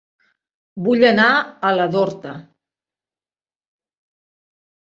[0.87, 1.27] Vull anar
[1.69, 2.33] a la d'Horta.